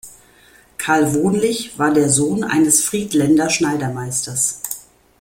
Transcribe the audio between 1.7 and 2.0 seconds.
war